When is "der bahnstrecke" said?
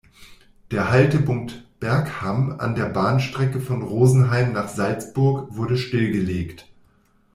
2.73-3.59